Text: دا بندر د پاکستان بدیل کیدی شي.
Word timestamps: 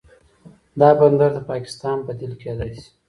دا 0.79 0.89
بندر 0.99 1.29
د 1.35 1.39
پاکستان 1.51 1.97
بدیل 2.07 2.33
کیدی 2.41 2.69
شي. 2.81 2.87